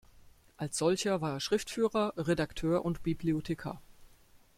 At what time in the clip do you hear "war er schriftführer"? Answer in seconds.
1.21-2.15